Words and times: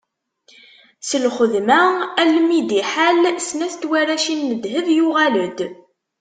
S 1.07 1.11
lxedma 1.23 1.81
almi 2.21 2.61
d 2.69 2.71
iḥal 2.81 3.23
snat 3.47 3.75
n 3.77 3.79
twaracin 3.81 4.41
n 4.45 4.51
ddheb, 4.55 4.87
yuɣal-d. 4.97 5.57